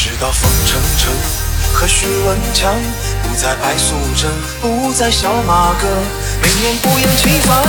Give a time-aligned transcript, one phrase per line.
[0.00, 1.12] 直到风城城
[1.74, 2.72] 和徐文强
[3.24, 5.88] 不再白素贞，不再小马哥，
[6.40, 7.60] 每年不厌其烦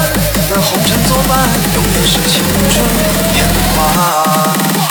[0.47, 2.86] 的红尘作伴，永远是青春
[3.34, 4.88] 年华。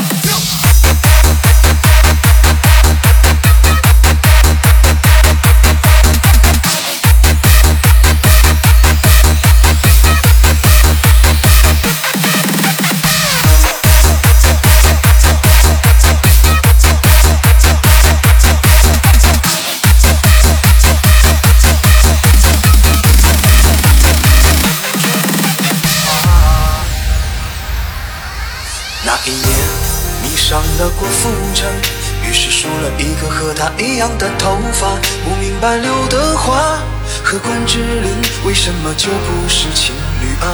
[33.77, 34.89] 一样的头发。
[35.25, 36.79] 不明白刘德华
[37.23, 38.11] 和关之琳
[38.45, 40.47] 为什么就不是情侣啊？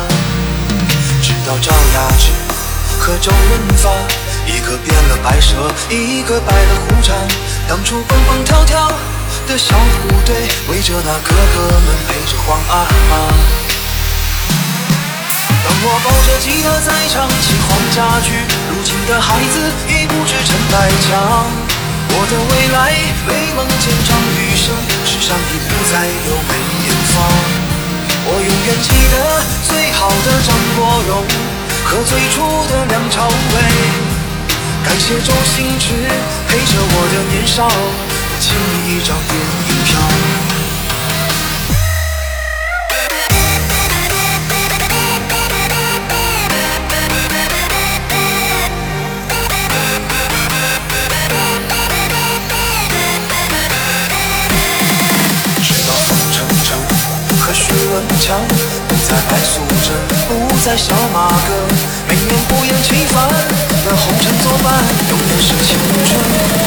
[1.22, 2.32] 直到赵雅芝
[2.98, 3.90] 和周润发，
[4.46, 7.12] 一个变了白蛇，一个白了胡茬。
[7.68, 8.92] 当初蹦蹦跳跳
[9.46, 10.34] 的小虎队，
[10.68, 13.12] 围着那哥哥们陪着黄阿玛。
[15.64, 18.32] 当我抱着吉他在唱起黄家驹，
[18.70, 21.63] 如今的孩子已不知陈百强。
[22.16, 22.94] 我的未来
[23.26, 24.70] 美梦见张雨生，
[25.04, 26.54] 世上已不再有梅
[26.86, 27.26] 艳芳。
[28.26, 31.26] 我永远记得最好的张国荣
[31.84, 32.38] 和最初
[32.70, 33.54] 的梁朝伟，
[34.84, 35.90] 感谢周星驰
[36.46, 39.34] 陪着我的年少，我欠你一张电
[39.68, 40.43] 影票。
[58.26, 58.40] 强，
[58.88, 59.92] 不再白素贞，
[60.48, 61.52] 不再小马哥，
[62.08, 66.63] 每年不厌其烦的红尘作伴，永远是青春。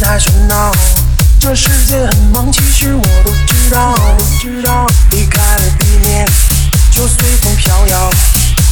[0.00, 0.72] 太喧闹，
[1.38, 2.50] 这世界很忙。
[2.50, 6.26] 其实我都知道，我知道离开了地面
[6.90, 8.10] 就随风飘摇，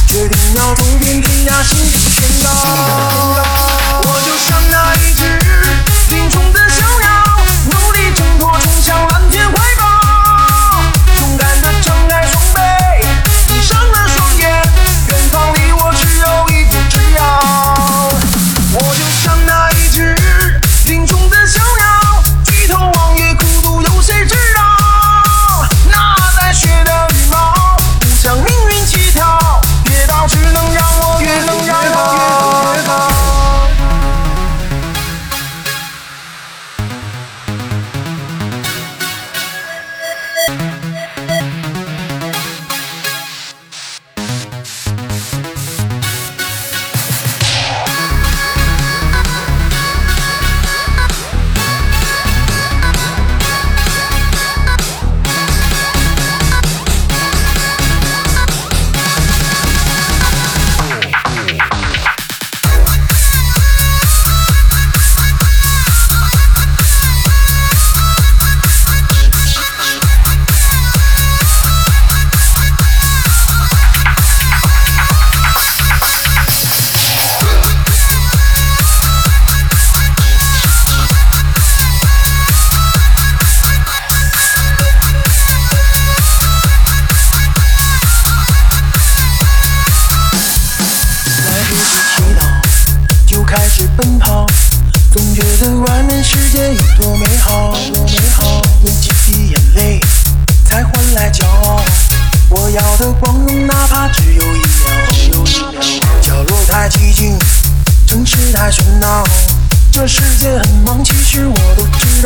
[0.07, 2.49] 决定要走遍天涯，心里宣告。
[4.05, 5.39] 我就像那一只
[6.15, 6.68] 林中的。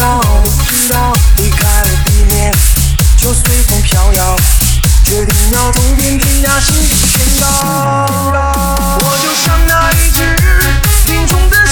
[0.03, 0.19] 要
[0.67, 2.51] 知道离开了地面
[3.15, 4.35] 就随风飘摇
[5.05, 8.05] 决定要走遍天涯心比天高
[8.99, 10.35] 我就像那一只
[11.05, 11.62] 林中的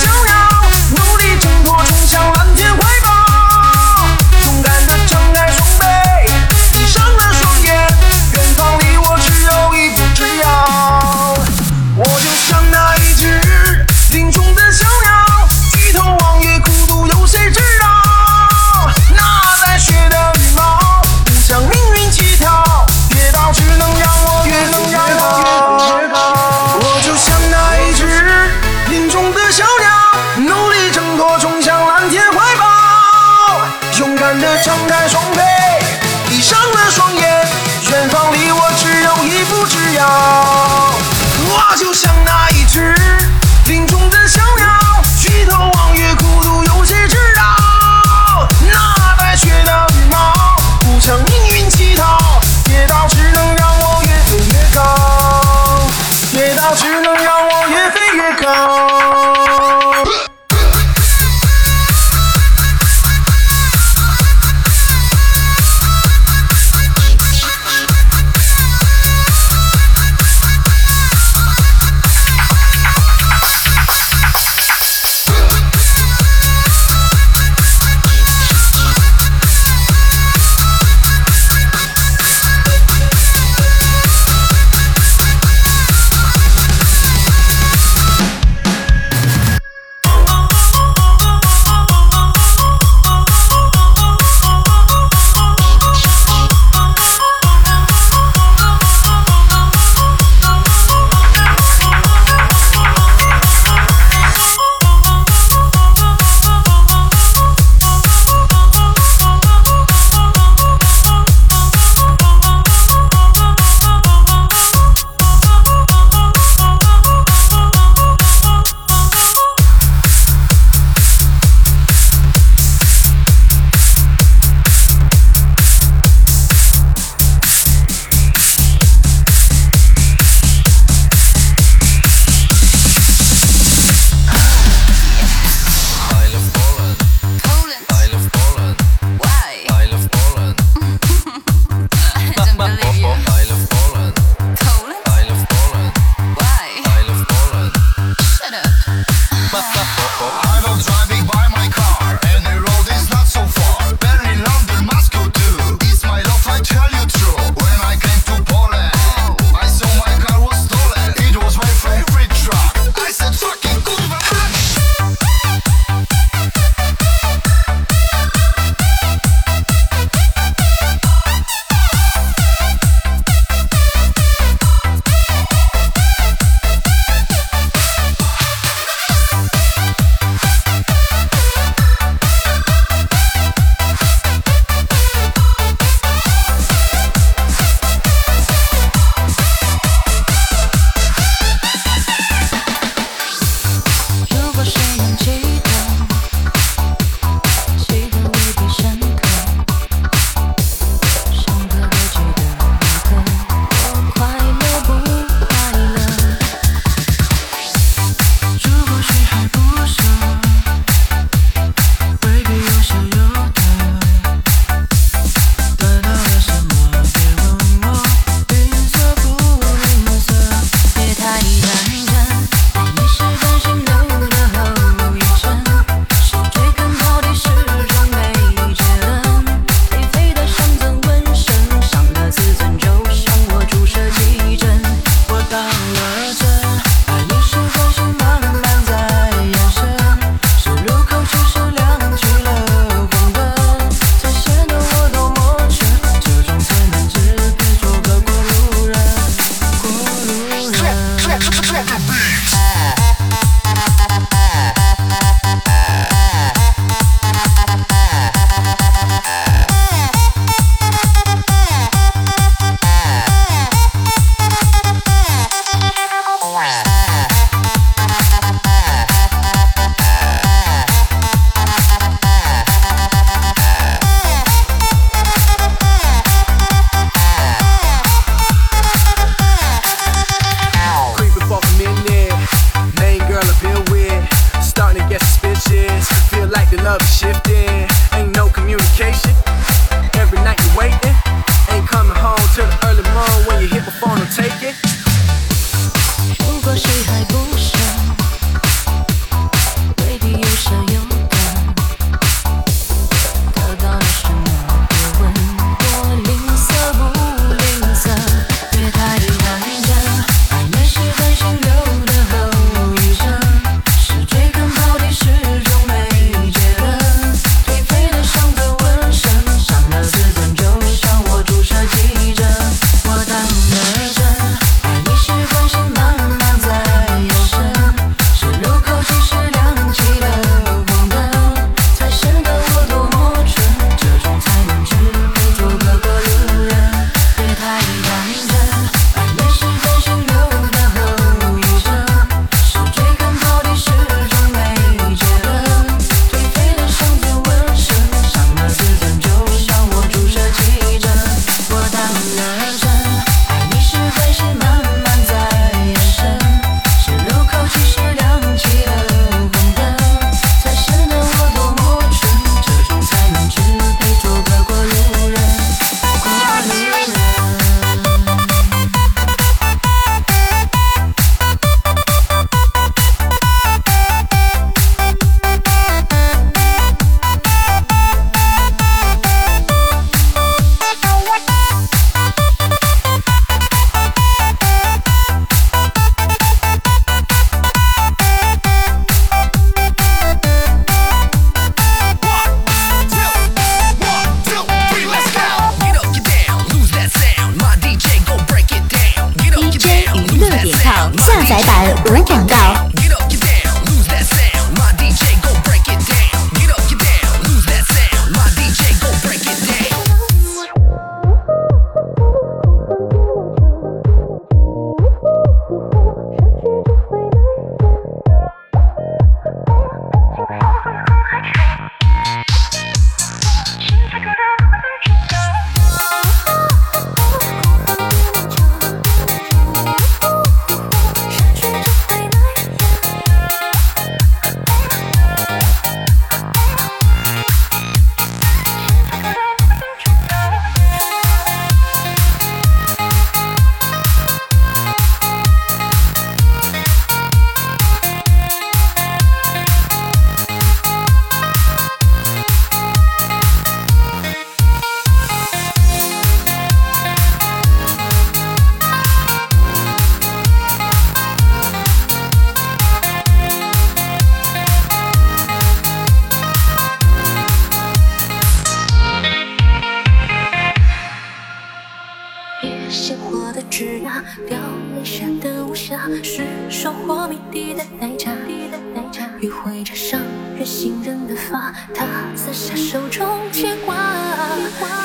[481.94, 483.96] 他洒下手中牵挂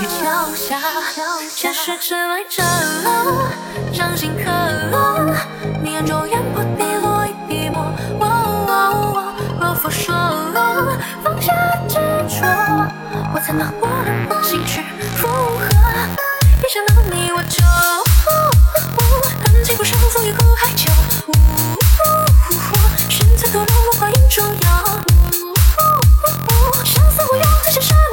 [0.01, 0.81] 雨桥下
[1.55, 2.63] 前世迟来者
[3.93, 4.51] 掌心刻
[5.83, 5.93] 你。
[5.93, 8.25] 眼中烟波滴落一滴墨 wo
[9.61, 10.15] 若佛说
[11.23, 11.53] 放下
[11.89, 11.95] 执
[12.29, 12.47] 着
[13.35, 14.83] 我怎能我澜不惊去
[15.17, 15.67] 附和
[16.63, 17.31] 一想到你。
[17.33, 17.63] 我就
[18.97, 18.99] wu
[19.45, 20.91] 恨情不寿总于苦海囚
[21.27, 21.33] wu
[23.09, 25.16] 新翠徒留落花影中游
[27.77, 28.06] 至少。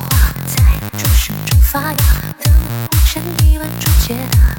[0.00, 1.96] 花在众生中发芽
[2.42, 2.52] 等
[2.90, 4.54] 红尘一万种解答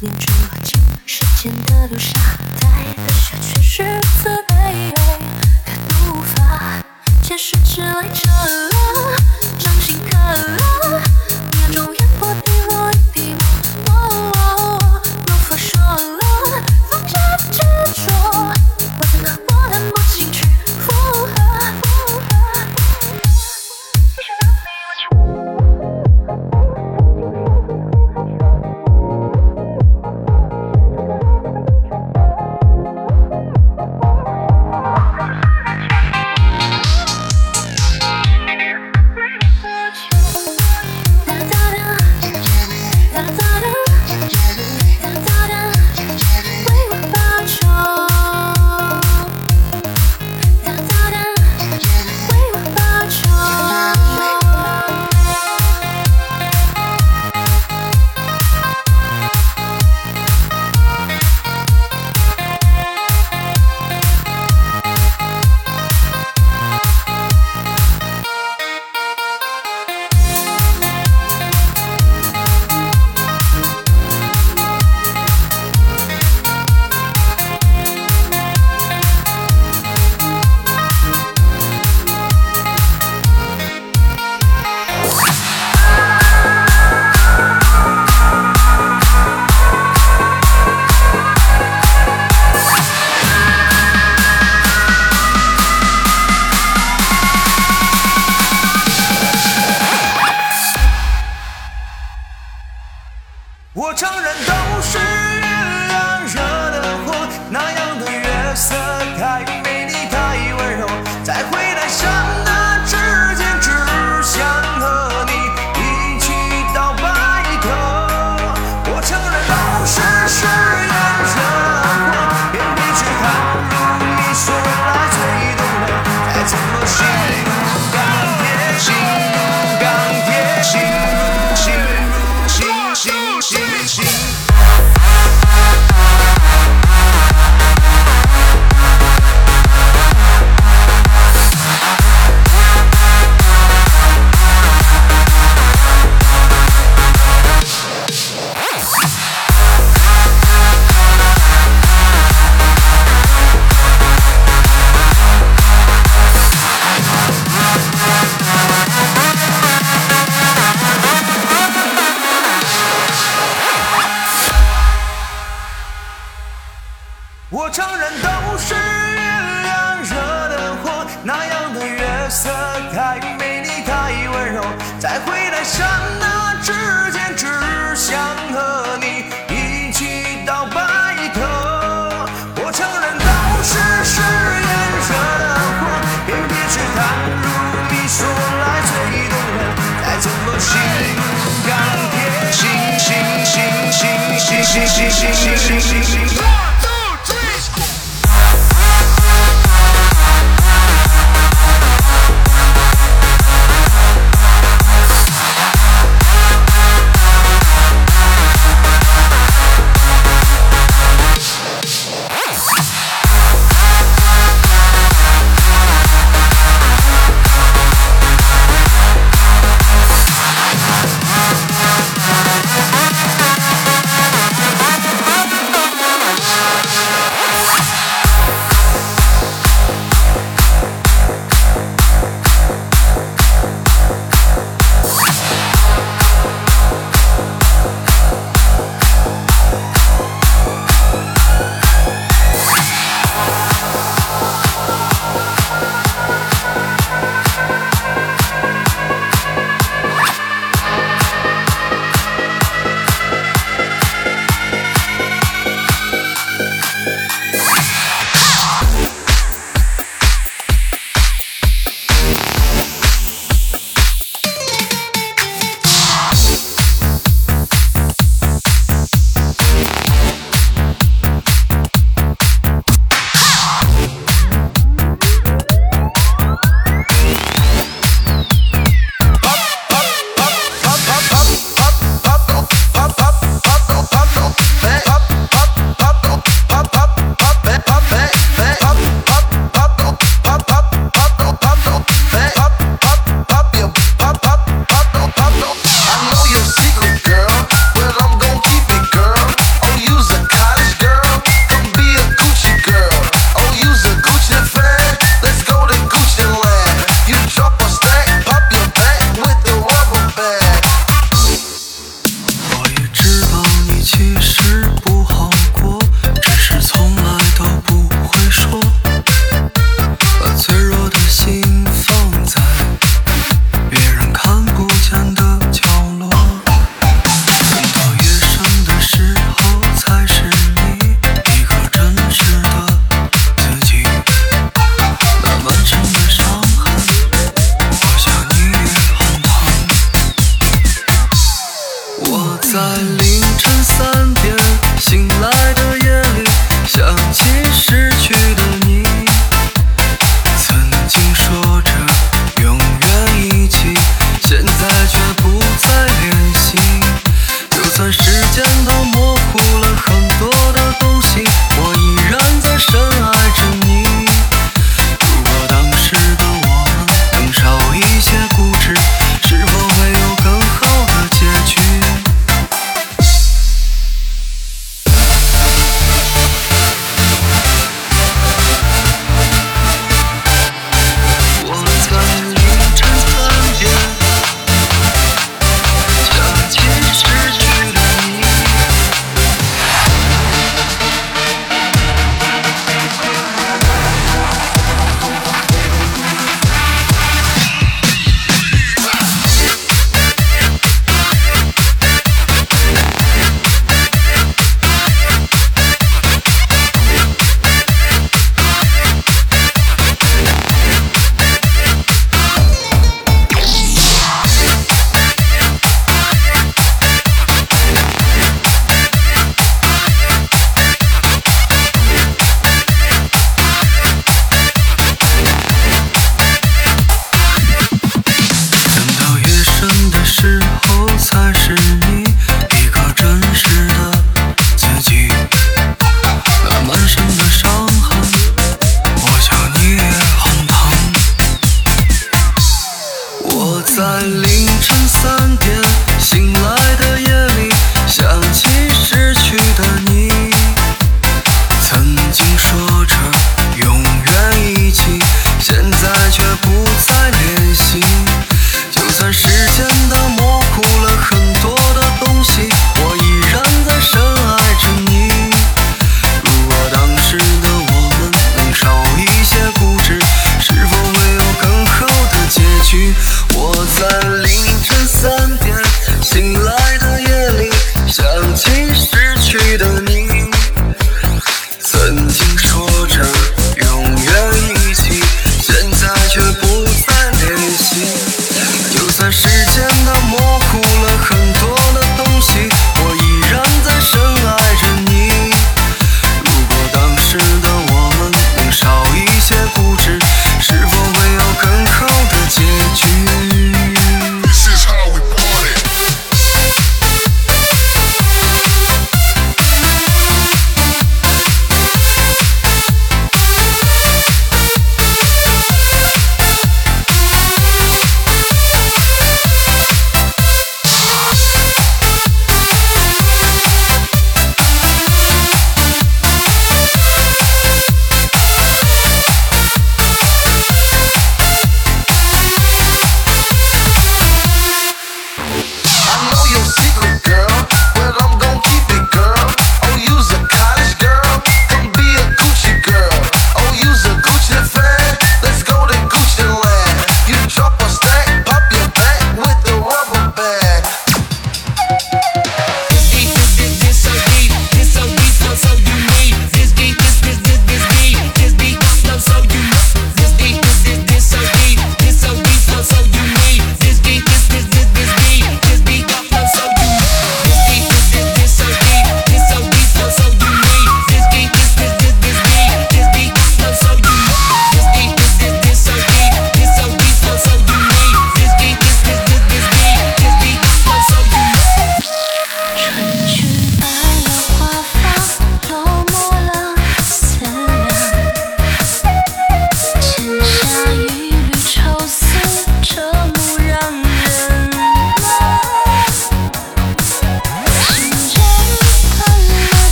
[0.00, 2.12] 念珠落进时间的流沙
[2.60, 6.82] 待割舍诠释慈悲的读法
[7.22, 8.73] 前世迟来者